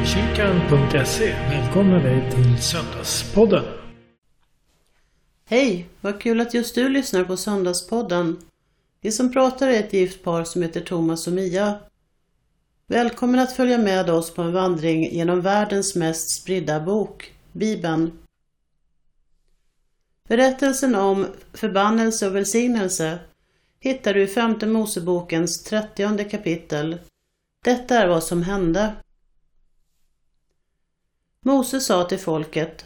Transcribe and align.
Pingstkyrkan.se 0.00 1.32
välkomnar 1.32 2.00
dig 2.00 2.30
till 2.30 2.62
Söndagspodden. 2.62 3.64
Hej! 5.44 5.88
Vad 6.00 6.20
kul 6.20 6.40
att 6.40 6.54
just 6.54 6.74
du 6.74 6.88
lyssnar 6.88 7.24
på 7.24 7.36
Söndagspodden. 7.36 8.38
Vi 9.00 9.12
som 9.12 9.32
pratar 9.32 9.68
är 9.68 9.80
ett 9.80 9.92
gift 9.92 10.22
par 10.22 10.44
som 10.44 10.62
heter 10.62 10.80
Thomas 10.80 11.26
och 11.26 11.32
Mia. 11.32 11.78
Välkommen 12.86 13.40
att 13.40 13.52
följa 13.52 13.78
med 13.78 14.10
oss 14.10 14.34
på 14.34 14.42
en 14.42 14.52
vandring 14.52 15.12
genom 15.12 15.40
världens 15.40 15.94
mest 15.94 16.30
spridda 16.30 16.80
bok, 16.80 17.32
Bibeln. 17.52 18.12
Berättelsen 20.28 20.94
om 20.94 21.26
förbannelse 21.52 22.26
och 22.26 22.36
välsignelse 22.36 23.18
hittar 23.80 24.14
du 24.14 24.22
i 24.22 24.26
femte 24.26 24.66
Mosebokens 24.66 25.62
trettionde 25.62 26.24
kapitel. 26.24 26.98
Detta 27.64 27.98
är 27.98 28.08
vad 28.08 28.24
som 28.24 28.42
hände. 28.42 28.94
Mose 31.46 31.80
sa 31.80 32.04
till 32.04 32.18
folket 32.18 32.84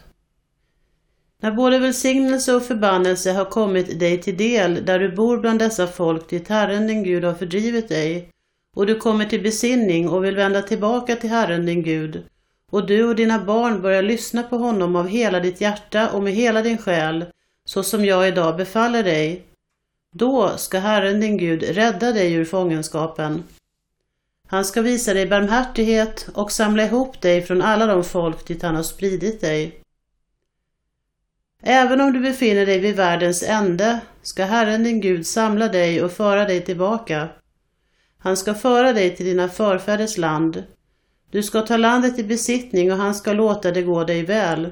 När 1.40 1.52
både 1.52 1.78
välsignelse 1.78 2.54
och 2.54 2.62
förbannelse 2.62 3.32
har 3.32 3.44
kommit 3.44 4.00
dig 4.00 4.22
till 4.22 4.36
del 4.36 4.84
där 4.84 4.98
du 4.98 5.12
bor 5.12 5.38
bland 5.38 5.58
dessa 5.58 5.86
folk 5.86 6.30
dit 6.30 6.48
Herren 6.48 6.86
din 6.86 7.02
Gud 7.02 7.24
har 7.24 7.34
fördrivit 7.34 7.88
dig 7.88 8.30
och 8.76 8.86
du 8.86 8.94
kommer 8.94 9.24
till 9.24 9.42
besinning 9.42 10.08
och 10.08 10.24
vill 10.24 10.36
vända 10.36 10.62
tillbaka 10.62 11.16
till 11.16 11.30
Herren 11.30 11.66
din 11.66 11.82
Gud 11.82 12.24
och 12.70 12.86
du 12.86 13.04
och 13.04 13.16
dina 13.16 13.44
barn 13.44 13.82
börjar 13.82 14.02
lyssna 14.02 14.42
på 14.42 14.56
honom 14.56 14.96
av 14.96 15.08
hela 15.08 15.40
ditt 15.40 15.60
hjärta 15.60 16.10
och 16.10 16.22
med 16.22 16.32
hela 16.32 16.62
din 16.62 16.78
själ 16.78 17.24
så 17.64 17.82
som 17.82 18.04
jag 18.04 18.28
idag 18.28 18.56
befaller 18.56 19.02
dig. 19.02 19.44
Då 20.12 20.56
ska 20.56 20.78
Herren 20.78 21.20
din 21.20 21.36
Gud 21.36 21.62
rädda 21.62 22.12
dig 22.12 22.32
ur 22.32 22.44
fångenskapen. 22.44 23.42
Han 24.48 24.64
ska 24.64 24.82
visa 24.82 25.14
dig 25.14 25.26
barmhärtighet 25.26 26.28
och 26.34 26.52
samla 26.52 26.84
ihop 26.84 27.20
dig 27.20 27.42
från 27.42 27.62
alla 27.62 27.86
de 27.86 28.04
folk 28.04 28.46
dit 28.46 28.62
han 28.62 28.76
har 28.76 28.82
spridit 28.82 29.40
dig. 29.40 29.80
Även 31.62 32.00
om 32.00 32.12
du 32.12 32.20
befinner 32.20 32.66
dig 32.66 32.78
vid 32.78 32.96
världens 32.96 33.42
ände 33.42 34.00
ska 34.22 34.44
Herren 34.44 34.84
din 34.84 35.00
Gud 35.00 35.26
samla 35.26 35.68
dig 35.68 36.02
och 36.02 36.12
föra 36.12 36.44
dig 36.44 36.60
tillbaka. 36.60 37.28
Han 38.18 38.36
ska 38.36 38.54
föra 38.54 38.92
dig 38.92 39.16
till 39.16 39.26
dina 39.26 39.48
förfäders 39.48 40.18
land. 40.18 40.64
Du 41.30 41.42
ska 41.42 41.60
ta 41.60 41.76
landet 41.76 42.18
i 42.18 42.24
besittning 42.24 42.92
och 42.92 42.98
han 42.98 43.14
ska 43.14 43.32
låta 43.32 43.70
det 43.70 43.82
gå 43.82 44.04
dig 44.04 44.22
väl. 44.22 44.70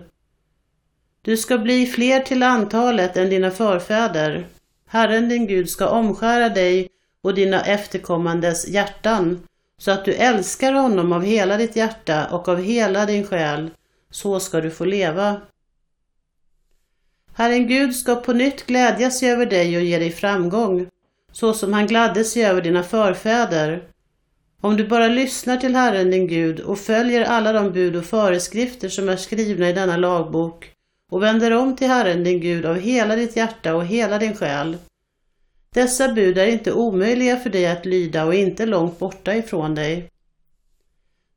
Du 1.23 1.37
ska 1.37 1.59
bli 1.59 1.87
fler 1.87 2.21
till 2.21 2.43
antalet 2.43 3.17
än 3.17 3.31
dina 3.31 3.51
förfäder. 3.51 4.47
Herren 4.87 5.29
din 5.29 5.47
Gud 5.47 5.71
ska 5.71 5.89
omskära 5.89 6.49
dig 6.49 6.89
och 7.23 7.35
dina 7.35 7.65
efterkommandes 7.65 8.69
hjärtan 8.69 9.47
så 9.83 9.91
att 9.91 10.05
du 10.05 10.13
älskar 10.13 10.73
honom 10.73 11.13
av 11.13 11.23
hela 11.23 11.57
ditt 11.57 11.77
hjärta 11.77 12.27
och 12.27 12.49
av 12.49 12.61
hela 12.61 13.07
din 13.07 13.27
själ. 13.27 13.71
Så 14.11 14.41
ska 14.41 14.61
du 14.61 14.71
få 14.71 14.85
leva. 14.85 15.41
Herren 17.35 17.67
Gud 17.67 17.97
ska 17.97 18.17
på 18.17 18.33
nytt 18.33 18.67
glädja 18.67 19.11
sig 19.11 19.31
över 19.31 19.47
dig 19.47 19.77
och 19.77 19.83
ge 19.83 19.99
dig 19.99 20.11
framgång, 20.11 20.87
så 21.33 21.53
som 21.53 21.73
han 21.73 21.87
gladde 21.87 22.25
sig 22.25 22.45
över 22.45 22.63
dina 22.63 22.83
förfäder. 22.83 23.83
Om 24.61 24.77
du 24.77 24.89
bara 24.89 25.09
lyssnar 25.09 25.57
till 25.57 25.77
Herren 25.77 26.11
din 26.11 26.27
Gud 26.27 26.61
och 26.61 26.79
följer 26.79 27.25
alla 27.25 27.53
de 27.53 27.73
bud 27.73 27.97
och 27.97 28.05
föreskrifter 28.05 28.89
som 28.89 29.09
är 29.09 29.17
skrivna 29.17 29.69
i 29.69 29.73
denna 29.73 29.97
lagbok 29.97 30.71
och 31.11 31.23
vänder 31.23 31.51
om 31.51 31.77
till 31.77 31.89
Herren 31.89 32.25
din 32.25 32.41
Gud 32.41 32.67
av 32.67 32.77
hela 32.77 33.17
ditt 33.17 33.37
hjärta 33.37 33.75
och 33.75 33.87
hela 33.87 34.19
din 34.19 34.37
själ. 34.37 34.77
Dessa 35.75 36.13
bud 36.13 36.39
är 36.39 36.47
inte 36.47 36.73
omöjliga 36.73 37.37
för 37.37 37.51
dig 37.51 37.67
att 37.67 37.87
lyda 37.87 38.25
och 38.25 38.35
inte 38.35 38.67
långt 38.67 38.99
borta 38.99 39.35
ifrån 39.35 39.75
dig. 39.75 40.11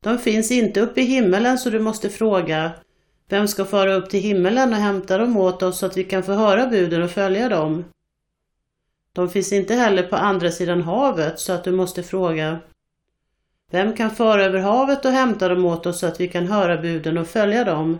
De 0.00 0.18
finns 0.18 0.50
inte 0.50 0.80
uppe 0.80 1.00
i 1.00 1.04
himmelen 1.04 1.58
så 1.58 1.70
du 1.70 1.78
måste 1.78 2.10
fråga 2.10 2.72
vem 3.28 3.48
ska 3.48 3.64
fara 3.64 3.94
upp 3.94 4.10
till 4.10 4.20
himmelen 4.20 4.72
och 4.72 4.78
hämta 4.78 5.18
dem 5.18 5.36
åt 5.36 5.62
oss 5.62 5.78
så 5.78 5.86
att 5.86 5.96
vi 5.96 6.04
kan 6.04 6.22
få 6.22 6.32
höra 6.32 6.66
buden 6.66 7.02
och 7.02 7.10
följa 7.10 7.48
dem? 7.48 7.84
De 9.12 9.30
finns 9.30 9.52
inte 9.52 9.74
heller 9.74 10.02
på 10.02 10.16
andra 10.16 10.50
sidan 10.50 10.82
havet 10.82 11.40
så 11.40 11.52
att 11.52 11.64
du 11.64 11.72
måste 11.72 12.02
fråga 12.02 12.58
Vem 13.70 13.96
kan 13.96 14.10
fara 14.10 14.44
över 14.44 14.58
havet 14.58 15.04
och 15.04 15.10
hämta 15.10 15.48
dem 15.48 15.64
åt 15.64 15.86
oss 15.86 15.98
så 15.98 16.06
att 16.06 16.20
vi 16.20 16.28
kan 16.28 16.46
höra 16.46 16.76
buden 16.76 17.18
och 17.18 17.28
följa 17.28 17.64
dem? 17.64 17.98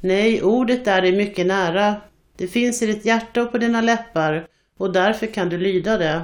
Nej, 0.00 0.42
ordet 0.42 0.86
är 0.86 1.02
dig 1.02 1.16
mycket 1.16 1.46
nära. 1.46 1.94
Det 2.36 2.48
finns 2.48 2.82
i 2.82 2.86
ditt 2.86 3.04
hjärta 3.04 3.42
och 3.42 3.52
på 3.52 3.58
dina 3.58 3.80
läppar 3.80 4.46
och 4.78 4.92
därför 4.92 5.26
kan 5.26 5.48
du 5.48 5.58
lyda 5.58 5.98
det. 5.98 6.22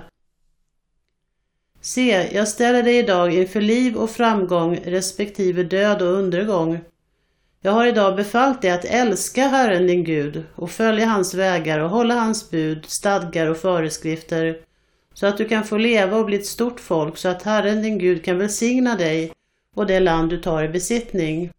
Se, 1.81 2.29
jag 2.33 2.49
ställer 2.49 2.83
dig 2.83 2.99
idag 2.99 3.35
inför 3.35 3.61
liv 3.61 3.97
och 3.97 4.11
framgång 4.11 4.81
respektive 4.85 5.63
död 5.63 6.03
och 6.03 6.09
undergång. 6.09 6.81
Jag 7.61 7.73
har 7.73 7.87
idag 7.87 8.17
befallt 8.17 8.63
dig 8.63 8.71
att 8.71 8.85
älska 8.85 9.43
Herren 9.49 9.87
din 9.87 10.05
Gud 10.05 10.45
och 10.55 10.71
följa 10.71 11.07
hans 11.07 11.35
vägar 11.35 11.79
och 11.79 11.91
hålla 11.91 12.15
hans 12.15 12.51
bud, 12.51 12.87
stadgar 12.87 13.47
och 13.47 13.57
föreskrifter 13.57 14.59
så 15.15 15.27
att 15.27 15.39
du 15.39 15.49
kan 15.49 15.65
få 15.65 15.77
leva 15.77 16.17
och 16.17 16.27
bli 16.27 16.37
ett 16.37 16.47
stort 16.47 16.81
folk 16.81 17.17
så 17.17 17.29
att 17.29 17.43
Herren 17.43 17.83
din 17.83 17.99
Gud 17.99 18.25
kan 18.25 18.39
välsigna 18.39 18.97
dig 18.97 19.33
och 19.75 19.87
det 19.87 20.01
land 20.01 20.31
du 20.31 20.41
tar 20.41 20.65
i 20.65 20.69
besittning. 20.69 21.51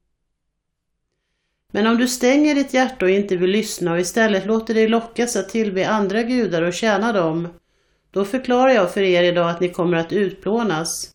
Men 1.76 1.88
om 1.88 1.98
du 1.98 2.08
stänger 2.08 2.56
ditt 2.56 2.74
hjärta 2.74 3.06
och 3.06 3.12
inte 3.12 3.36
vill 3.36 3.50
lyssna 3.50 3.92
och 3.92 4.00
istället 4.00 4.46
låter 4.46 4.74
dig 4.74 4.88
lockas 4.88 5.36
att 5.36 5.50
tillbe 5.50 5.90
andra 5.90 6.24
gudar 6.24 6.62
och 6.62 6.74
tjäna 6.74 7.14
dem, 7.14 7.48
då 8.12 8.26
förklarar 8.26 8.70
jag 8.70 8.94
för 8.94 9.02
er 9.02 9.24
idag 9.24 9.50
att 9.50 9.60
ni 9.60 9.70
kommer 9.70 9.98
att 9.98 10.14
utplånas. 10.14 11.12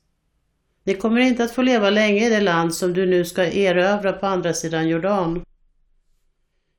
Ni 0.84 0.94
kommer 0.94 1.20
inte 1.20 1.44
att 1.44 1.50
få 1.50 1.62
leva 1.62 1.91
länge 1.91 2.26
i 2.26 2.28
det 2.28 2.41
land 2.41 2.75
som 2.75 2.93
du 2.93 3.06
nu 3.06 3.25
ska 3.25 3.44
erövra 3.44 4.12
på 4.12 4.26
andra 4.26 4.53
sidan 4.53 4.88
Jordan. 4.88 5.44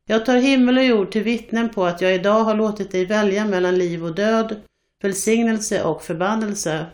Jag 0.07 0.25
tar 0.25 0.37
himmel 0.37 0.77
och 0.77 0.83
jord 0.83 1.11
till 1.11 1.23
vittnen 1.23 1.69
på 1.69 1.85
att 1.85 2.01
jag 2.01 2.15
idag 2.15 2.43
har 2.43 2.55
låtit 2.55 2.91
dig 2.91 3.05
välja 3.05 3.45
mellan 3.45 3.77
liv 3.77 4.05
och 4.05 4.15
död, 4.15 4.61
välsignelse 5.01 5.83
och 5.83 6.03
förbannelse. 6.03 6.85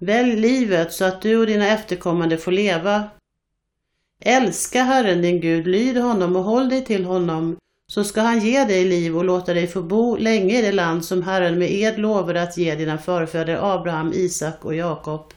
Välj 0.00 0.36
livet 0.36 0.92
så 0.92 1.04
att 1.04 1.22
du 1.22 1.36
och 1.36 1.46
dina 1.46 1.68
efterkommande 1.68 2.38
får 2.38 2.52
leva, 2.52 3.10
Älska 4.20 4.82
Herren 4.82 5.22
din 5.22 5.40
Gud, 5.40 5.66
lyd 5.66 5.96
honom 5.96 6.36
och 6.36 6.44
håll 6.44 6.68
dig 6.68 6.84
till 6.84 7.04
honom, 7.04 7.56
så 7.86 8.04
ska 8.04 8.20
han 8.20 8.40
ge 8.40 8.64
dig 8.64 8.84
liv 8.84 9.16
och 9.16 9.24
låta 9.24 9.54
dig 9.54 9.66
få 9.66 9.82
bo 9.82 10.16
länge 10.16 10.58
i 10.58 10.62
det 10.62 10.72
land 10.72 11.04
som 11.04 11.22
Herren 11.22 11.58
med 11.58 11.72
ed 11.72 11.98
lovade 11.98 12.42
att 12.42 12.56
ge 12.56 12.74
dina 12.74 12.98
förfäder 12.98 13.74
Abraham, 13.74 14.12
Isak 14.12 14.64
och 14.64 14.74
Jakob. 14.74 15.32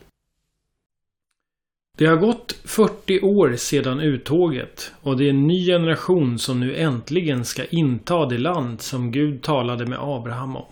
Det 1.98 2.06
har 2.06 2.16
gått 2.16 2.52
40 2.64 3.20
år 3.20 3.56
sedan 3.56 4.00
uttåget 4.00 4.92
och 5.02 5.16
det 5.16 5.24
är 5.24 5.30
en 5.30 5.46
ny 5.46 5.66
generation 5.66 6.38
som 6.38 6.60
nu 6.60 6.76
äntligen 6.76 7.44
ska 7.44 7.64
inta 7.64 8.26
det 8.26 8.38
land 8.38 8.80
som 8.80 9.12
Gud 9.12 9.42
talade 9.42 9.86
med 9.86 9.98
Abraham 10.00 10.56
om. 10.56 10.66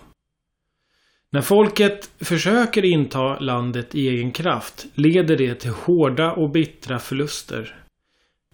När 1.30 1.40
folket 1.40 2.10
försöker 2.20 2.84
inta 2.84 3.38
landet 3.38 3.94
i 3.94 4.08
egen 4.08 4.32
kraft 4.32 4.86
leder 4.94 5.36
det 5.36 5.54
till 5.54 5.70
hårda 5.70 6.32
och 6.32 6.50
bittra 6.50 6.98
förluster. 6.98 7.85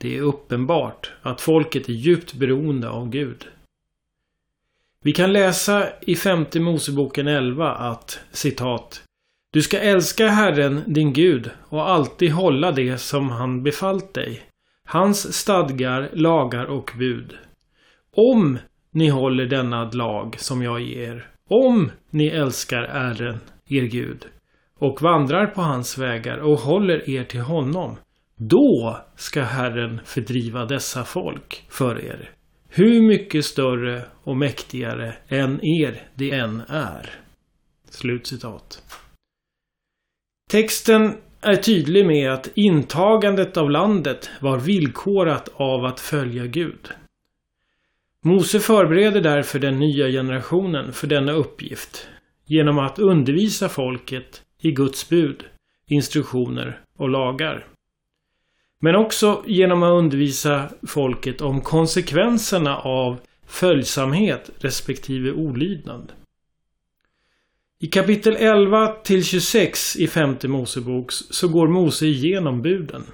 Det 0.03 0.17
är 0.17 0.21
uppenbart 0.21 1.13
att 1.23 1.41
folket 1.41 1.89
är 1.89 1.93
djupt 1.93 2.35
beroende 2.35 2.89
av 2.89 3.09
Gud. 3.09 3.49
Vi 5.03 5.13
kan 5.13 5.33
läsa 5.33 5.89
i 6.01 6.17
femte 6.17 6.61
Moseboken 6.61 7.29
11 7.29 7.73
att 7.73 8.21
citat 8.31 9.03
Du 9.53 9.63
ska 9.63 9.79
älska 9.79 10.29
Herren 10.29 10.81
din 10.87 11.13
Gud 11.13 11.51
och 11.69 11.91
alltid 11.91 12.33
hålla 12.33 12.73
det 12.73 12.99
som 12.99 13.31
han 13.31 13.63
befallt 13.63 14.15
dig. 14.15 14.43
Hans 14.85 15.35
stadgar, 15.35 16.11
lagar 16.13 16.65
och 16.65 16.93
bud. 16.99 17.35
Om 18.17 18.59
ni 18.91 19.09
håller 19.09 19.47
denna 19.47 19.91
lag 19.91 20.37
som 20.39 20.63
jag 20.63 20.81
ger. 20.81 21.27
Om 21.49 21.91
ni 22.11 22.27
älskar 22.27 22.89
Herren, 22.89 23.41
er 23.69 23.83
Gud 23.83 24.27
och 24.79 25.03
vandrar 25.03 25.47
på 25.47 25.61
hans 25.61 25.99
vägar 25.99 26.39
och 26.39 26.59
håller 26.59 27.11
er 27.11 27.25
till 27.25 27.41
honom 27.41 27.97
då 28.49 28.97
ska 29.17 29.43
Herren 29.43 30.01
fördriva 30.05 30.65
dessa 30.65 31.05
folk 31.05 31.65
för 31.69 32.05
er. 32.05 32.31
Hur 32.69 33.03
mycket 33.03 33.45
större 33.45 34.03
och 34.25 34.37
mäktigare 34.37 35.15
än 35.29 35.61
er 35.65 36.03
det 36.15 36.31
än 36.31 36.63
är. 36.69 37.11
Slutcitat. 37.91 38.83
Texten 40.51 41.17
är 41.41 41.57
tydlig 41.57 42.07
med 42.07 42.33
att 42.33 42.51
intagandet 42.55 43.57
av 43.57 43.71
landet 43.71 44.31
var 44.41 44.59
villkorat 44.59 45.49
av 45.55 45.85
att 45.85 46.01
följa 46.01 46.47
Gud. 46.47 46.89
Mose 48.25 48.61
förbereder 48.61 49.21
därför 49.21 49.59
den 49.59 49.79
nya 49.79 50.09
generationen 50.09 50.93
för 50.93 51.07
denna 51.07 51.33
uppgift 51.33 52.09
genom 52.47 52.79
att 52.79 52.99
undervisa 52.99 53.69
folket 53.69 54.43
i 54.59 54.73
Guds 54.73 55.09
bud, 55.09 55.45
instruktioner 55.87 56.81
och 56.99 57.09
lagar. 57.09 57.72
Men 58.85 58.97
också 58.97 59.43
genom 59.47 59.83
att 59.83 59.93
undervisa 59.93 60.69
folket 60.89 61.41
om 61.41 61.61
konsekvenserna 61.61 62.79
av 62.79 63.21
följsamhet 63.47 64.51
respektive 64.59 65.33
olydnad. 65.33 66.13
I 67.81 67.87
kapitel 67.87 68.37
11 68.37 68.89
till 68.89 69.25
26 69.25 69.97
i 69.97 70.09
femte 70.09 70.49
Moseboks 70.49 71.15
så 71.15 71.49
går 71.49 71.69
Mose 71.69 72.07
igenom 72.07 72.63
buden. 72.63 73.05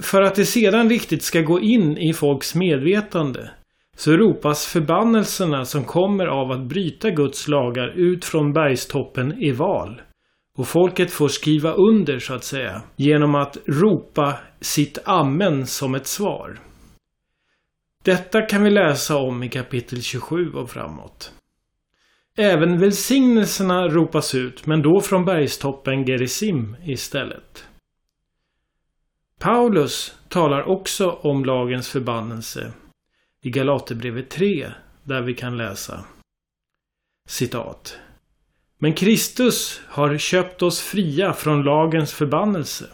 För 0.00 0.22
att 0.22 0.34
det 0.34 0.46
sedan 0.46 0.88
riktigt 0.88 1.22
ska 1.22 1.40
gå 1.40 1.60
in 1.60 1.98
i 1.98 2.12
folks 2.12 2.54
medvetande 2.54 3.50
så 3.96 4.16
ropas 4.16 4.66
förbannelserna 4.66 5.64
som 5.64 5.84
kommer 5.84 6.26
av 6.26 6.50
att 6.50 6.68
bryta 6.68 7.10
Guds 7.10 7.48
lagar 7.48 7.88
ut 7.88 8.24
från 8.24 8.52
bergstoppen 8.52 9.42
i 9.42 9.52
val. 9.52 10.00
Och 10.58 10.68
folket 10.68 11.10
får 11.10 11.28
skriva 11.28 11.72
under 11.72 12.18
så 12.18 12.34
att 12.34 12.44
säga 12.44 12.82
genom 12.96 13.34
att 13.34 13.56
ropa 13.66 14.38
sitt 14.60 14.98
amen 15.04 15.66
som 15.66 15.94
ett 15.94 16.06
svar. 16.06 16.58
Detta 18.04 18.42
kan 18.42 18.62
vi 18.62 18.70
läsa 18.70 19.16
om 19.16 19.42
i 19.42 19.48
kapitel 19.48 20.02
27 20.02 20.52
och 20.52 20.70
framåt. 20.70 21.32
Även 22.36 22.80
välsignelserna 22.80 23.88
ropas 23.88 24.34
ut 24.34 24.66
men 24.66 24.82
då 24.82 25.00
från 25.00 25.24
bergstoppen 25.24 26.04
Gerizim 26.04 26.76
istället. 26.84 27.68
Paulus 29.40 30.18
talar 30.28 30.62
också 30.68 31.10
om 31.10 31.44
lagens 31.44 31.88
förbannelse 31.88 32.72
i 33.42 33.50
Galaterbrevet 33.50 34.30
3 34.30 34.72
där 35.02 35.22
vi 35.22 35.34
kan 35.34 35.56
läsa 35.56 36.04
citat. 37.28 37.98
Men 38.78 38.94
Kristus 38.94 39.80
har 39.86 40.18
köpt 40.18 40.62
oss 40.62 40.80
fria 40.80 41.32
från 41.32 41.62
lagens 41.62 42.12
förbannelse 42.12 42.84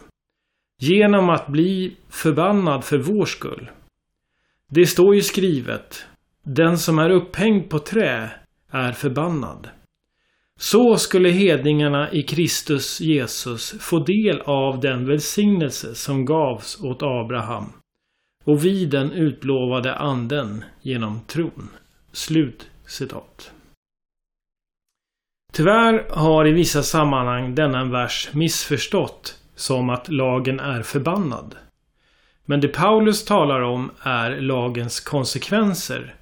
genom 0.81 1.29
att 1.29 1.47
bli 1.47 1.97
förbannad 2.09 2.83
för 2.83 2.97
vår 2.97 3.25
skull. 3.25 3.69
Det 4.69 4.85
står 4.85 5.15
ju 5.15 5.21
skrivet 5.21 6.05
Den 6.43 6.77
som 6.77 6.99
är 6.99 7.09
upphängd 7.09 7.69
på 7.69 7.79
trä 7.79 8.31
är 8.71 8.91
förbannad. 8.91 9.69
Så 10.59 10.95
skulle 10.95 11.29
hedningarna 11.29 12.11
i 12.11 12.23
Kristus 12.23 13.01
Jesus 13.01 13.75
få 13.79 13.99
del 13.99 14.41
av 14.41 14.79
den 14.79 15.07
välsignelse 15.07 15.95
som 15.95 16.25
gavs 16.25 16.83
åt 16.83 17.03
Abraham 17.03 17.73
och 18.43 18.65
vid 18.65 18.89
den 18.89 19.11
utlovade 19.11 19.95
anden 19.95 20.63
genom 20.81 21.19
tron. 21.27 21.69
Slut 22.11 22.69
citat. 22.87 23.54
Tyvärr 25.55 26.09
har 26.09 26.47
i 26.47 26.51
vissa 26.51 26.83
sammanhang 26.83 27.55
denna 27.55 27.85
vers 27.85 28.29
missförstått 28.33 29.39
som 29.55 29.89
att 29.89 30.09
lagen 30.09 30.59
är 30.59 30.83
förbannad. 30.83 31.55
Men 32.45 32.61
det 32.61 32.67
Paulus 32.67 33.25
talar 33.25 33.61
om 33.61 33.91
är 34.01 34.41
lagens 34.41 34.99
konsekvenser 34.99 36.15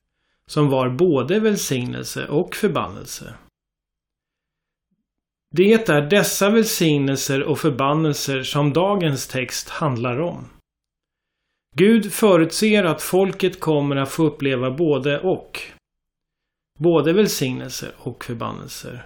som 0.47 0.69
var 0.69 0.89
både 0.89 1.39
välsignelse 1.39 2.27
och 2.27 2.55
förbannelse. 2.55 3.33
Det 5.51 5.89
är 5.89 6.09
dessa 6.09 6.49
välsignelser 6.49 7.43
och 7.43 7.59
förbannelser 7.59 8.43
som 8.43 8.73
dagens 8.73 9.27
text 9.27 9.69
handlar 9.69 10.19
om. 10.19 10.45
Gud 11.75 12.13
förutser 12.13 12.83
att 12.83 13.01
folket 13.01 13.59
kommer 13.59 13.95
att 13.95 14.11
få 14.11 14.25
uppleva 14.25 14.71
både 14.71 15.19
och. 15.19 15.61
Både 16.79 17.13
välsignelse 17.13 17.91
och 17.97 18.25
förbannelser. 18.25 19.05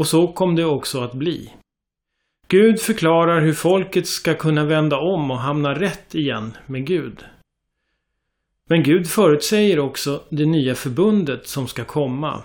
Och 0.00 0.06
så 0.06 0.32
kom 0.32 0.56
det 0.56 0.64
också 0.64 1.00
att 1.00 1.14
bli. 1.14 1.52
Gud 2.48 2.80
förklarar 2.80 3.40
hur 3.40 3.52
folket 3.52 4.06
ska 4.06 4.34
kunna 4.34 4.64
vända 4.64 4.96
om 4.96 5.30
och 5.30 5.38
hamna 5.38 5.74
rätt 5.74 6.14
igen 6.14 6.56
med 6.66 6.86
Gud. 6.86 7.24
Men 8.68 8.82
Gud 8.82 9.06
förutsäger 9.06 9.78
också 9.78 10.22
det 10.28 10.46
nya 10.46 10.74
förbundet 10.74 11.46
som 11.46 11.68
ska 11.68 11.84
komma. 11.84 12.42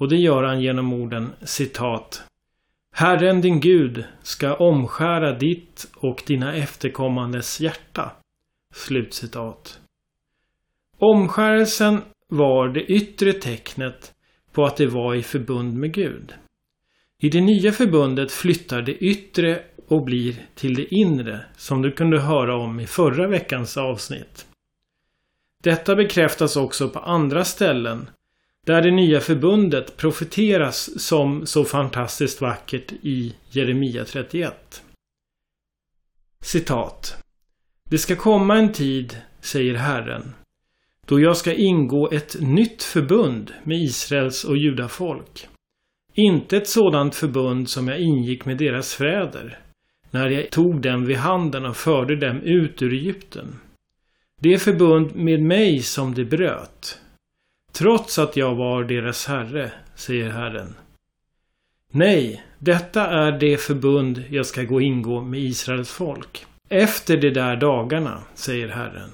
Och 0.00 0.08
det 0.08 0.16
gör 0.16 0.42
han 0.42 0.60
genom 0.60 0.92
orden 0.92 1.32
citat 1.42 2.22
Herren 2.92 3.40
din 3.40 3.60
Gud 3.60 4.04
ska 4.22 4.54
omskära 4.54 5.38
ditt 5.38 5.90
och 5.96 6.22
dina 6.26 6.54
efterkommandes 6.54 7.60
hjärta. 7.60 8.12
Slutcitat. 8.74 9.80
Omskärelsen 10.98 12.02
var 12.28 12.68
det 12.68 12.84
yttre 12.84 13.32
tecknet 13.32 14.14
på 14.52 14.64
att 14.64 14.76
det 14.76 14.86
var 14.86 15.14
i 15.14 15.22
förbund 15.22 15.74
med 15.74 15.94
Gud. 15.94 16.34
I 17.22 17.28
det 17.28 17.40
nya 17.40 17.72
förbundet 17.72 18.32
flyttar 18.32 18.82
det 18.82 18.94
yttre 18.94 19.64
och 19.88 20.04
blir 20.04 20.46
till 20.54 20.74
det 20.74 20.94
inre 20.94 21.44
som 21.56 21.82
du 21.82 21.92
kunde 21.92 22.20
höra 22.20 22.56
om 22.56 22.80
i 22.80 22.86
förra 22.86 23.28
veckans 23.28 23.76
avsnitt. 23.76 24.46
Detta 25.62 25.96
bekräftas 25.96 26.56
också 26.56 26.88
på 26.88 26.98
andra 26.98 27.44
ställen 27.44 28.10
där 28.66 28.82
det 28.82 28.90
nya 28.90 29.20
förbundet 29.20 29.96
profeteras 29.96 31.04
som 31.04 31.46
så 31.46 31.64
fantastiskt 31.64 32.40
vackert 32.40 32.92
i 33.02 33.34
Jeremia 33.50 34.04
31. 34.04 34.82
Citat. 36.40 37.22
Det 37.90 37.98
ska 37.98 38.16
komma 38.16 38.56
en 38.56 38.72
tid, 38.72 39.16
säger 39.40 39.74
Herren, 39.74 40.34
då 41.06 41.20
jag 41.20 41.36
ska 41.36 41.52
ingå 41.52 42.10
ett 42.10 42.36
nytt 42.40 42.82
förbund 42.82 43.52
med 43.64 43.78
Israels 43.78 44.44
och 44.44 44.56
judafolk. 44.56 45.48
Inte 46.18 46.56
ett 46.56 46.68
sådant 46.68 47.14
förbund 47.14 47.68
som 47.68 47.88
jag 47.88 48.00
ingick 48.00 48.44
med 48.44 48.56
deras 48.58 48.94
fäder, 48.94 49.58
när 50.10 50.28
jag 50.28 50.50
tog 50.50 50.80
dem 50.80 51.06
vid 51.06 51.16
handen 51.16 51.66
och 51.66 51.76
förde 51.76 52.16
dem 52.16 52.40
ut 52.42 52.82
ur 52.82 52.92
Egypten. 52.92 53.60
Det 54.40 54.58
förbund 54.58 55.16
med 55.16 55.42
mig 55.42 55.80
som 55.80 56.14
de 56.14 56.24
bröt, 56.24 57.00
trots 57.72 58.18
att 58.18 58.36
jag 58.36 58.54
var 58.54 58.84
deras 58.84 59.26
herre, 59.26 59.72
säger 59.94 60.30
Herren. 60.30 60.74
Nej, 61.92 62.42
detta 62.58 63.06
är 63.06 63.38
det 63.38 63.60
förbund 63.60 64.24
jag 64.30 64.46
ska 64.46 64.62
gå 64.62 64.80
ingå 64.80 65.20
med 65.22 65.40
Israels 65.40 65.92
folk. 65.92 66.46
Efter 66.68 67.16
de 67.16 67.30
där 67.30 67.56
dagarna, 67.56 68.22
säger 68.34 68.68
Herren. 68.68 69.10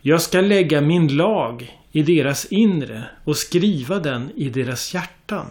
Jag 0.00 0.22
ska 0.22 0.40
lägga 0.40 0.80
min 0.80 1.16
lag 1.16 1.80
i 1.92 2.02
deras 2.02 2.44
inre 2.44 3.04
och 3.24 3.36
skriva 3.36 3.98
den 3.98 4.30
i 4.34 4.48
deras 4.48 4.94
hjärtan. 4.94 5.46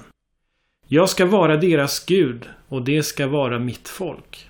Jag 0.87 1.09
ska 1.09 1.25
vara 1.25 1.57
deras 1.57 2.05
Gud 2.05 2.49
och 2.69 2.85
det 2.85 3.03
ska 3.03 3.27
vara 3.27 3.59
mitt 3.59 3.87
folk. 3.87 4.49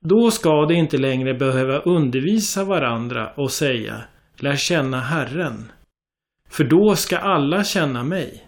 Då 0.00 0.30
ska 0.30 0.66
de 0.66 0.74
inte 0.74 0.98
längre 0.98 1.34
behöva 1.34 1.78
undervisa 1.78 2.64
varandra 2.64 3.32
och 3.36 3.50
säga 3.50 4.04
Lär 4.36 4.56
känna 4.56 5.00
Herren. 5.00 5.72
För 6.50 6.64
då 6.64 6.96
ska 6.96 7.18
alla 7.18 7.64
känna 7.64 8.04
mig. 8.04 8.44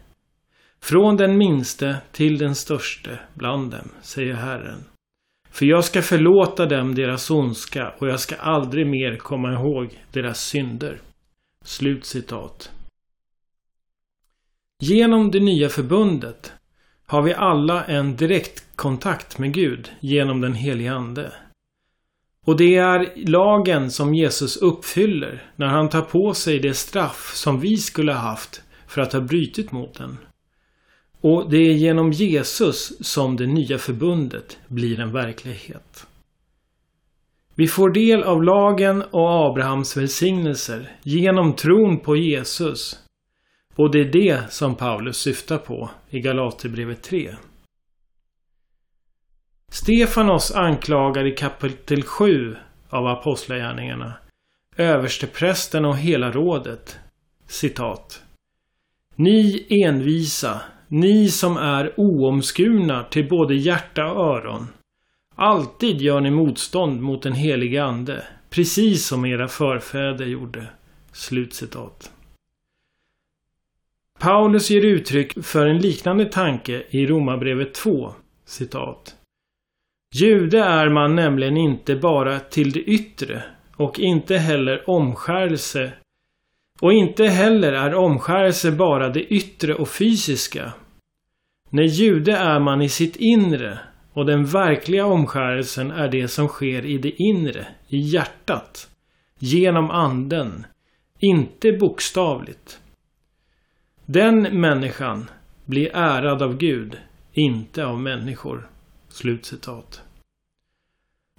Från 0.83 1.17
den 1.17 1.39
minste 1.39 1.97
till 2.13 2.39
den 2.39 2.55
störste 2.55 3.21
bland 3.35 3.71
dem, 3.71 3.89
säger 4.03 4.35
Herren. 4.35 4.85
För 5.51 5.67
jag 5.67 5.85
ska 5.85 6.03
förlåta 6.03 6.67
dem 6.67 6.95
deras 6.95 7.31
ondska 7.31 7.93
och 7.99 8.09
jag 8.09 8.21
ska 8.21 8.37
aldrig 8.37 8.87
mer 8.87 9.17
komma 9.17 9.53
ihåg 9.53 9.89
deras 10.13 10.41
synder. 10.41 11.01
Slut 11.65 12.05
citat. 12.05 12.73
Genom 14.83 15.31
det 15.31 15.41
nya 15.41 15.69
förbundet 15.69 16.53
har 17.07 17.23
vi 17.23 17.35
alla 17.35 17.85
en 17.85 18.17
direkt 18.17 18.77
kontakt 18.77 19.39
med 19.39 19.55
Gud 19.55 19.91
genom 20.01 20.41
den 20.41 20.55
helige 20.55 20.93
Ande. 20.93 21.33
Och 22.47 22.57
det 22.57 22.77
är 22.77 23.29
lagen 23.29 23.91
som 23.91 24.15
Jesus 24.15 24.57
uppfyller 24.57 25.43
när 25.57 25.67
han 25.67 25.89
tar 25.89 26.03
på 26.03 26.35
sig 26.35 26.59
det 26.59 26.75
straff 26.75 27.33
som 27.35 27.61
vi 27.61 27.77
skulle 27.77 28.13
ha 28.13 28.21
haft 28.21 28.63
för 28.87 29.03
att 29.03 29.13
ha 29.13 29.21
brutit 29.21 29.73
mot 29.73 29.95
den. 29.95 30.17
Och 31.21 31.51
det 31.51 31.57
är 31.57 31.73
genom 31.73 32.13
Jesus 32.13 32.93
som 33.01 33.37
det 33.37 33.47
nya 33.47 33.79
förbundet 33.79 34.59
blir 34.69 35.01
en 35.01 35.13
verklighet. 35.13 36.07
Vi 37.55 37.67
får 37.67 37.91
del 37.91 38.23
av 38.23 38.43
lagen 38.43 39.03
och 39.03 39.51
Abrahams 39.51 39.97
välsignelser 39.97 40.91
genom 41.03 41.53
tron 41.53 42.01
på 42.01 42.17
Jesus. 42.17 42.99
Och 43.77 43.91
det 43.91 44.01
är 44.01 44.13
det 44.13 44.53
som 44.53 44.75
Paulus 44.75 45.17
syftar 45.17 45.59
på 45.59 45.91
i 46.11 46.21
Galaterbrevet 46.21 47.03
3. 47.03 47.35
Stefanos 49.73 50.53
anklagar 50.55 51.27
i 51.27 51.37
kapitel 51.37 52.03
7 52.03 52.57
av 52.89 53.07
Apostlagärningarna 53.07 54.15
översteprästen 54.81 55.85
och 55.85 55.97
hela 55.97 56.31
rådet. 56.31 56.99
Citat. 57.47 58.23
Ni 59.17 59.67
envisa, 59.87 60.61
ni 60.89 61.29
som 61.29 61.57
är 61.57 62.01
oomskurna 62.01 63.05
till 63.05 63.29
både 63.29 63.55
hjärta 63.55 64.13
och 64.13 64.37
öron. 64.37 64.67
Alltid 65.35 66.01
gör 66.01 66.21
ni 66.21 66.31
motstånd 66.31 67.01
mot 67.01 67.23
den 67.23 67.33
helige 67.33 67.85
Ande, 67.85 68.25
precis 68.51 69.07
som 69.07 69.25
era 69.25 69.49
förfäder 69.49 70.27
gjorde. 70.27 70.69
Slutcitat. 71.13 72.13
Paulus 74.21 74.71
ger 74.71 74.85
uttryck 74.85 75.45
för 75.45 75.67
en 75.67 75.79
liknande 75.79 76.25
tanke 76.25 76.83
i 76.91 77.07
Romarbrevet 77.07 77.75
2. 77.75 78.13
Citat. 78.45 79.17
Jude 80.15 80.59
är 80.59 80.89
man 80.89 81.15
nämligen 81.15 81.57
inte 81.57 81.97
bara 81.97 82.41
till 82.41 82.73
det 82.73 82.81
yttre 82.81 83.43
och 83.77 83.99
inte 83.99 84.37
heller 84.37 84.91
omskärelse 84.91 85.93
och 86.81 86.93
inte 86.93 87.27
heller 87.27 87.73
är 87.73 87.95
omskärelse 87.95 88.73
bara 88.73 89.09
det 89.09 89.25
yttre 89.25 89.75
och 89.75 89.89
fysiska. 89.89 90.73
När 91.71 91.85
jude 91.85 92.37
är 92.37 92.61
man 92.61 92.83
i 92.83 92.89
sitt 92.89 93.17
inre 93.17 93.79
och 94.13 94.27
den 94.27 94.45
verkliga 94.45 95.07
omskärelsen 95.07 95.91
är 95.91 96.09
det 96.09 96.29
som 96.29 96.49
sker 96.49 96.87
i 96.87 96.99
det 96.99 97.23
inre, 97.23 97.67
i 97.89 97.99
hjärtat, 97.99 98.89
genom 99.39 99.91
anden, 99.91 100.67
inte 101.21 101.73
bokstavligt. 101.73 102.81
Den 104.13 104.61
människan 104.61 105.31
blir 105.65 105.91
ärad 105.95 106.43
av 106.43 106.57
Gud, 106.57 106.99
inte 107.33 107.85
av 107.87 108.01
människor. 108.01 108.69
Slutcitat. 109.09 110.03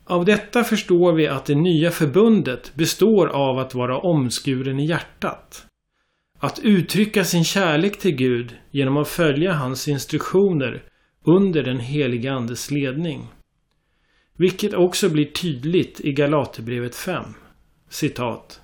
Av 0.05 0.25
detta 0.25 0.63
förstår 0.63 1.13
vi 1.13 1.27
att 1.27 1.45
det 1.45 1.55
nya 1.55 1.91
förbundet 1.91 2.75
består 2.75 3.27
av 3.27 3.59
att 3.59 3.75
vara 3.75 3.97
omskuren 3.97 4.79
i 4.79 4.85
hjärtat. 4.85 5.65
Att 6.39 6.59
uttrycka 6.59 7.23
sin 7.23 7.43
kärlek 7.43 7.99
till 7.99 8.15
Gud 8.15 8.55
genom 8.71 8.97
att 8.97 9.07
följa 9.07 9.53
hans 9.53 9.87
instruktioner 9.87 10.83
under 11.25 11.63
den 11.63 11.79
heliga 11.79 12.33
Andes 12.33 12.71
ledning. 12.71 13.27
Vilket 14.37 14.73
också 14.73 15.09
blir 15.09 15.25
tydligt 15.25 15.99
i 15.99 16.13
Galaterbrevet 16.13 16.95
5. 16.95 17.23
Citat. 17.89 18.60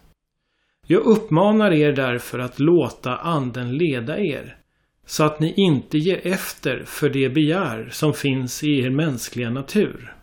Jag 0.89 1.01
uppmanar 1.01 1.71
er 1.71 1.91
därför 1.91 2.39
att 2.39 2.59
låta 2.59 3.17
anden 3.17 3.77
leda 3.77 4.19
er 4.19 4.57
så 5.05 5.23
att 5.23 5.39
ni 5.39 5.53
inte 5.57 5.97
ger 5.97 6.27
efter 6.27 6.83
för 6.85 7.09
det 7.09 7.29
begär 7.29 7.89
som 7.91 8.13
finns 8.13 8.63
i 8.63 8.79
er 8.79 8.89
mänskliga 8.89 9.49
natur. 9.49 10.13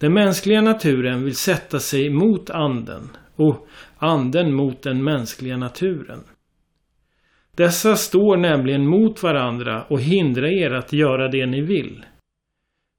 Den 0.00 0.14
mänskliga 0.14 0.60
naturen 0.60 1.24
vill 1.24 1.36
sätta 1.36 1.78
sig 1.78 2.10
mot 2.10 2.50
anden 2.50 3.08
och 3.36 3.68
anden 3.98 4.54
mot 4.54 4.82
den 4.82 5.04
mänskliga 5.04 5.56
naturen. 5.56 6.20
Dessa 7.56 7.96
står 7.96 8.36
nämligen 8.36 8.86
mot 8.86 9.22
varandra 9.22 9.82
och 9.82 10.00
hindrar 10.00 10.62
er 10.62 10.70
att 10.70 10.92
göra 10.92 11.28
det 11.28 11.46
ni 11.46 11.60
vill. 11.60 12.04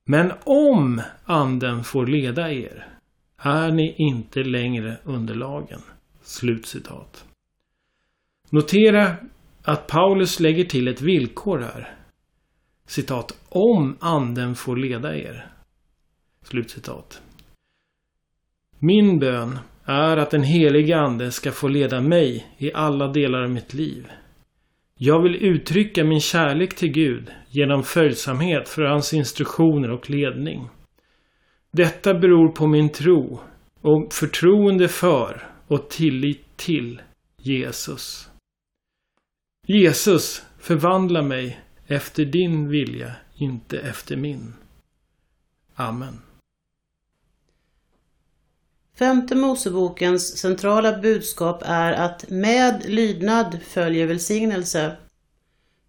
Men 0.06 0.32
om 0.44 1.02
anden 1.26 1.84
får 1.84 2.08
leda 2.08 2.52
er 2.52 2.88
är 3.38 3.72
ni 3.72 3.96
inte 3.98 4.44
längre 4.44 4.98
under 5.04 5.36
lagen. 5.36 5.82
Slutcitat. 6.24 7.26
Notera 8.50 9.16
att 9.64 9.88
Paulus 9.88 10.40
lägger 10.40 10.64
till 10.64 10.88
ett 10.88 11.02
villkor 11.02 11.60
här. 11.60 11.96
Citat. 12.88 13.38
Om 13.50 13.98
anden 14.00 14.56
får 14.56 14.78
leda 14.78 15.16
er. 15.16 15.52
Slutcitat. 16.42 17.22
Min 18.80 19.20
bön 19.20 19.60
är 19.86 20.18
att 20.18 20.32
den 20.32 20.44
helige 20.44 20.98
Ande 20.98 21.32
ska 21.32 21.52
få 21.52 21.68
leda 21.68 22.02
mig 22.02 22.48
i 22.58 22.74
alla 22.74 23.08
delar 23.08 23.44
av 23.44 23.50
mitt 23.50 23.74
liv. 23.74 24.08
Jag 24.98 25.24
vill 25.24 25.36
uttrycka 25.36 26.04
min 26.04 26.20
kärlek 26.20 26.76
till 26.76 26.92
Gud 26.92 27.32
genom 27.50 27.84
följsamhet 27.84 28.70
för 28.70 28.84
hans 28.84 29.14
instruktioner 29.14 29.92
och 29.92 30.10
ledning. 30.10 30.70
Detta 31.72 32.14
beror 32.14 32.52
på 32.52 32.68
min 32.68 32.90
tro 32.90 33.40
och 33.82 34.14
förtroende 34.14 34.88
för 34.88 35.53
och 35.74 35.90
tillit 35.90 36.58
till 36.58 37.02
Jesus. 37.38 38.30
Jesus, 39.68 40.42
förvandla 40.60 41.22
mig 41.22 41.60
efter 41.88 42.26
din 42.26 42.70
vilja, 42.70 43.16
inte 43.36 43.80
efter 43.80 44.16
min. 44.16 44.54
Amen. 45.76 46.22
Femte 48.96 49.36
Mosebokens 49.36 50.38
centrala 50.38 50.98
budskap 50.98 51.62
är 51.66 51.92
att 51.92 52.30
med 52.30 52.90
lydnad 52.90 53.60
följer 53.64 54.08
välsignelse. 54.08 54.98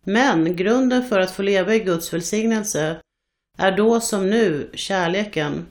Men 0.05 0.57
grunden 0.57 1.09
för 1.09 1.21
att 1.21 1.31
få 1.31 1.43
leva 1.43 1.75
i 1.75 1.81
Guds 1.81 2.13
välsignelse 2.13 3.01
är 3.59 3.77
då 3.77 4.01
som 4.01 4.31
nu 4.31 4.71
kärleken. 4.75 5.67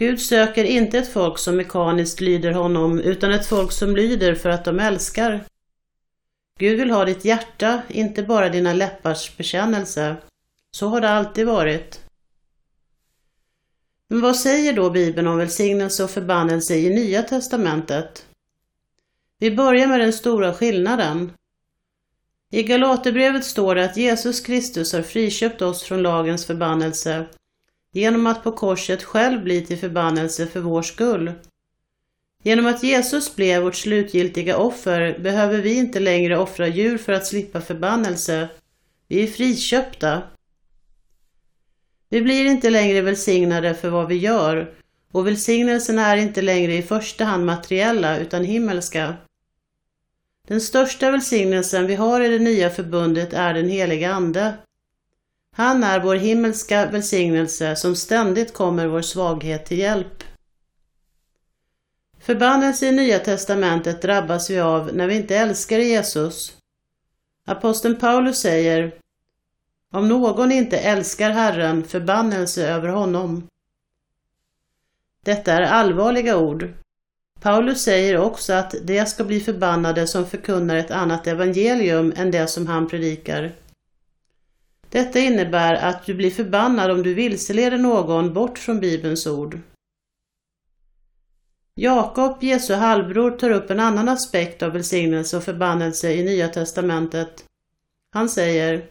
Gud 0.00 0.20
söker 0.20 0.64
inte 0.64 0.98
ett 0.98 1.12
folk 1.12 1.38
som 1.38 1.56
mekaniskt 1.56 2.20
lyder 2.20 2.52
honom 2.52 3.00
utan 3.00 3.32
ett 3.32 3.46
folk 3.46 3.72
som 3.72 3.96
lyder 3.96 4.34
för 4.34 4.48
att 4.48 4.64
de 4.64 4.80
älskar. 4.80 5.44
Gud 6.58 6.78
vill 6.78 6.90
ha 6.90 7.04
ditt 7.04 7.24
hjärta, 7.24 7.82
inte 7.88 8.22
bara 8.22 8.48
dina 8.48 8.72
läppars 8.72 9.36
bekännelse. 9.36 10.16
Så 10.70 10.88
har 10.88 11.00
det 11.00 11.10
alltid 11.10 11.46
varit. 11.46 12.00
Men 14.08 14.20
vad 14.20 14.36
säger 14.36 14.72
då 14.72 14.90
Bibeln 14.90 15.26
om 15.26 15.38
välsignelse 15.38 16.04
och 16.04 16.10
förbannelse 16.10 16.74
i 16.74 16.94
Nya 16.94 17.22
Testamentet? 17.22 18.26
Vi 19.38 19.50
börjar 19.50 19.86
med 19.86 20.00
den 20.00 20.12
stora 20.12 20.54
skillnaden. 20.54 21.32
I 22.50 22.62
Galaterbrevet 22.62 23.44
står 23.44 23.74
det 23.74 23.84
att 23.84 23.96
Jesus 23.96 24.40
Kristus 24.40 24.92
har 24.92 25.02
friköpt 25.02 25.62
oss 25.62 25.82
från 25.82 26.02
lagens 26.02 26.46
förbannelse 26.46 27.26
genom 27.92 28.26
att 28.26 28.44
på 28.44 28.52
korset 28.52 29.02
själv 29.02 29.44
bli 29.44 29.66
till 29.66 29.78
förbannelse 29.78 30.46
för 30.46 30.60
vår 30.60 30.82
skull. 30.82 31.32
Genom 32.42 32.66
att 32.66 32.82
Jesus 32.82 33.36
blev 33.36 33.62
vårt 33.62 33.76
slutgiltiga 33.76 34.56
offer 34.56 35.18
behöver 35.18 35.58
vi 35.58 35.74
inte 35.74 36.00
längre 36.00 36.38
offra 36.38 36.68
djur 36.68 36.98
för 36.98 37.12
att 37.12 37.26
slippa 37.26 37.60
förbannelse. 37.60 38.48
Vi 39.08 39.22
är 39.22 39.26
friköpta. 39.26 40.22
Vi 42.08 42.22
blir 42.22 42.44
inte 42.44 42.70
längre 42.70 43.00
välsignade 43.00 43.74
för 43.74 43.88
vad 43.88 44.08
vi 44.08 44.16
gör 44.16 44.74
och 45.12 45.26
välsignelserna 45.26 46.06
är 46.06 46.16
inte 46.16 46.42
längre 46.42 46.74
i 46.74 46.82
första 46.82 47.24
hand 47.24 47.46
materiella 47.46 48.18
utan 48.18 48.44
himmelska. 48.44 49.14
Den 50.48 50.60
största 50.60 51.10
välsignelsen 51.10 51.86
vi 51.86 51.94
har 51.94 52.20
i 52.20 52.28
det 52.28 52.38
nya 52.38 52.70
förbundet 52.70 53.32
är 53.32 53.54
den 53.54 53.68
heliga 53.68 54.12
Ande. 54.12 54.54
Han 55.56 55.84
är 55.84 56.00
vår 56.00 56.14
himmelska 56.14 56.86
välsignelse 56.86 57.76
som 57.76 57.96
ständigt 57.96 58.52
kommer 58.52 58.86
vår 58.86 59.02
svaghet 59.02 59.66
till 59.66 59.78
hjälp. 59.78 60.24
Förbannelse 62.20 62.86
i 62.86 62.92
Nya 62.92 63.18
Testamentet 63.18 64.02
drabbas 64.02 64.50
vi 64.50 64.60
av 64.60 64.94
när 64.94 65.06
vi 65.06 65.16
inte 65.16 65.36
älskar 65.36 65.78
Jesus. 65.78 66.56
Aposteln 67.46 67.96
Paulus 67.96 68.40
säger 68.40 68.92
Om 69.92 70.08
någon 70.08 70.52
inte 70.52 70.78
älskar 70.78 71.30
Herren, 71.30 71.84
förbannelse 71.84 72.68
över 72.68 72.88
honom. 72.88 73.48
Detta 75.24 75.52
är 75.52 75.62
allvarliga 75.62 76.38
ord. 76.38 76.72
Paulus 77.40 77.82
säger 77.82 78.16
också 78.16 78.52
att 78.52 78.74
de 78.82 79.06
ska 79.06 79.24
bli 79.24 79.40
förbannade 79.40 80.06
som 80.06 80.26
förkunnar 80.26 80.76
ett 80.76 80.90
annat 80.90 81.26
evangelium 81.26 82.12
än 82.16 82.30
det 82.30 82.46
som 82.46 82.66
han 82.66 82.88
predikar. 82.88 83.52
Detta 84.90 85.18
innebär 85.18 85.74
att 85.74 86.06
du 86.06 86.14
blir 86.14 86.30
förbannad 86.30 86.90
om 86.90 87.02
du 87.02 87.14
vilseleder 87.14 87.78
någon 87.78 88.34
bort 88.34 88.58
från 88.58 88.80
Bibelns 88.80 89.26
ord. 89.26 89.60
Jakob, 91.74 92.42
Jesu 92.42 92.74
halvbror, 92.74 93.30
tar 93.30 93.50
upp 93.50 93.70
en 93.70 93.80
annan 93.80 94.08
aspekt 94.08 94.62
av 94.62 94.72
välsignelse 94.72 95.36
och 95.36 95.42
förbannelse 95.42 96.12
i 96.12 96.24
Nya 96.24 96.48
Testamentet. 96.48 97.44
Han 98.12 98.28
säger 98.28 98.90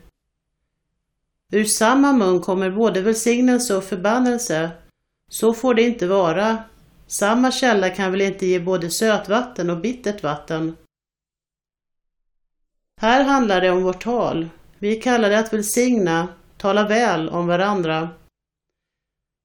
Ur 1.51 1.65
samma 1.65 2.13
mun 2.13 2.41
kommer 2.41 2.71
både 2.71 3.01
välsignelse 3.01 3.75
och 3.75 3.83
förbannelse. 3.83 4.69
Så 5.31 5.53
får 5.53 5.73
det 5.73 5.81
inte 5.81 6.07
vara. 6.07 6.63
Samma 7.07 7.51
källa 7.51 7.89
kan 7.89 8.11
väl 8.11 8.21
inte 8.21 8.45
ge 8.45 8.59
både 8.59 8.89
sötvatten 8.89 9.69
och 9.69 9.81
bittert 9.81 10.23
vatten. 10.23 10.75
Här 13.01 13.23
handlar 13.23 13.61
det 13.61 13.71
om 13.71 13.83
vårt 13.83 14.03
tal. 14.03 14.49
Vi 14.79 14.95
kallar 14.95 15.29
det 15.29 15.39
att 15.39 15.53
välsigna, 15.53 16.27
tala 16.57 16.87
väl 16.87 17.29
om 17.29 17.47
varandra. 17.47 18.09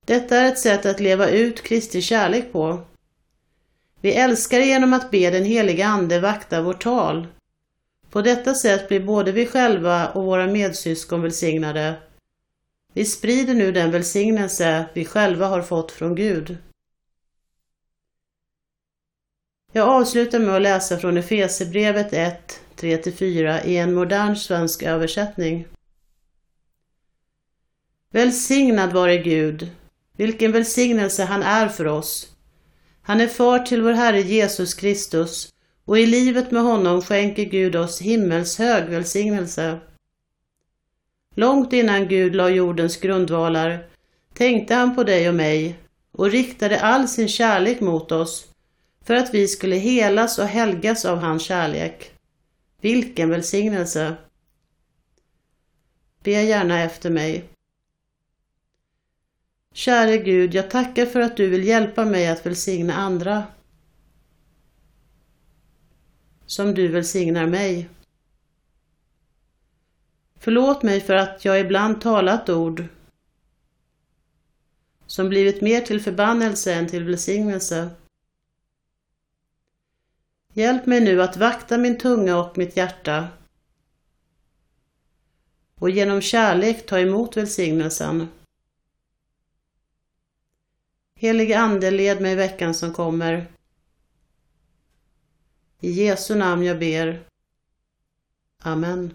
Detta 0.06 0.36
är 0.36 0.48
ett 0.48 0.58
sätt 0.58 0.86
att 0.86 1.00
leva 1.00 1.28
ut 1.28 1.62
Kristi 1.62 2.02
kärlek 2.02 2.52
på. 2.52 2.80
Vi 4.00 4.12
älskar 4.12 4.60
genom 4.60 4.92
att 4.92 5.10
be 5.10 5.30
den 5.30 5.44
heliga 5.44 5.86
Ande 5.86 6.20
vakta 6.20 6.62
vårt 6.62 6.82
tal. 6.82 7.26
På 8.10 8.22
detta 8.22 8.54
sätt 8.54 8.88
blir 8.88 9.00
både 9.00 9.32
vi 9.32 9.46
själva 9.46 10.08
och 10.08 10.24
våra 10.24 10.46
medsyskon 10.46 11.22
välsignade. 11.22 11.94
Vi 12.92 13.04
sprider 13.04 13.54
nu 13.54 13.72
den 13.72 13.90
välsignelse 13.90 14.84
vi 14.92 15.04
själva 15.04 15.46
har 15.46 15.62
fått 15.62 15.92
från 15.92 16.14
Gud. 16.14 16.56
Jag 19.76 19.88
avslutar 19.88 20.38
med 20.38 20.56
att 20.56 20.62
läsa 20.62 20.98
från 20.98 21.16
Efesebrevet 21.16 22.12
1, 22.12 22.60
3-4 22.76 23.66
i 23.66 23.76
en 23.76 23.94
modern 23.94 24.36
svensk 24.36 24.82
översättning. 24.82 25.66
Välsignad 28.10 28.92
vare 28.92 29.18
Gud, 29.18 29.70
vilken 30.16 30.52
välsignelse 30.52 31.24
han 31.24 31.42
är 31.42 31.68
för 31.68 31.86
oss. 31.86 32.28
Han 33.02 33.20
är 33.20 33.26
far 33.26 33.58
till 33.58 33.82
vår 33.82 33.92
Herre 33.92 34.20
Jesus 34.20 34.74
Kristus 34.74 35.52
och 35.84 35.98
i 35.98 36.06
livet 36.06 36.50
med 36.50 36.62
honom 36.62 37.02
skänker 37.02 37.44
Gud 37.44 37.76
oss 37.76 38.00
himmels 38.00 38.58
hög 38.58 38.84
välsignelse. 38.84 39.78
Långt 41.34 41.72
innan 41.72 42.08
Gud 42.08 42.34
la 42.34 42.48
jordens 42.48 42.96
grundvalar 42.96 43.86
tänkte 44.34 44.74
han 44.74 44.94
på 44.94 45.04
dig 45.04 45.28
och 45.28 45.34
mig 45.34 45.78
och 46.12 46.30
riktade 46.30 46.80
all 46.80 47.08
sin 47.08 47.28
kärlek 47.28 47.80
mot 47.80 48.12
oss 48.12 48.53
för 49.04 49.14
att 49.14 49.34
vi 49.34 49.48
skulle 49.48 49.76
helas 49.76 50.38
och 50.38 50.44
helgas 50.44 51.04
av 51.04 51.18
hans 51.18 51.42
kärlek. 51.42 52.12
Vilken 52.80 53.30
välsignelse! 53.30 54.16
Be 56.22 56.30
gärna 56.30 56.82
efter 56.82 57.10
mig. 57.10 57.44
Käre 59.72 60.18
Gud, 60.18 60.54
jag 60.54 60.70
tackar 60.70 61.06
för 61.06 61.20
att 61.20 61.36
du 61.36 61.48
vill 61.48 61.64
hjälpa 61.64 62.04
mig 62.04 62.28
att 62.28 62.46
välsigna 62.46 62.94
andra. 62.94 63.44
Som 66.46 66.74
du 66.74 66.88
välsignar 66.88 67.46
mig. 67.46 67.88
Förlåt 70.38 70.82
mig 70.82 71.00
för 71.00 71.14
att 71.14 71.44
jag 71.44 71.60
ibland 71.60 72.00
talat 72.00 72.48
ord 72.48 72.84
som 75.06 75.28
blivit 75.28 75.60
mer 75.60 75.80
till 75.80 76.00
förbannelse 76.00 76.74
än 76.74 76.88
till 76.88 77.04
välsignelse. 77.04 77.90
Hjälp 80.56 80.86
mig 80.86 81.00
nu 81.00 81.22
att 81.22 81.36
vakta 81.36 81.78
min 81.78 81.98
tunga 81.98 82.38
och 82.38 82.58
mitt 82.58 82.76
hjärta 82.76 83.28
och 85.80 85.90
genom 85.90 86.20
kärlek 86.20 86.86
ta 86.86 86.98
emot 86.98 87.36
välsignelsen. 87.36 88.28
Helige 91.16 91.58
Ande, 91.58 91.90
led 91.90 92.20
mig 92.20 92.32
i 92.32 92.34
veckan 92.34 92.74
som 92.74 92.92
kommer. 92.92 93.46
I 95.80 95.90
Jesu 95.90 96.34
namn 96.34 96.64
jag 96.64 96.78
ber. 96.78 97.22
Amen. 98.62 99.14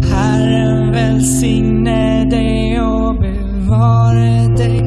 Herren 0.00 0.92
välsigne 0.92 2.30
dig 2.30 2.80
och 2.80 3.20
bevare 3.20 4.56
dig. 4.56 4.80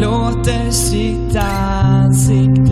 Låter 0.00 0.70
sitt 0.70 1.36
ansikte 1.36 2.63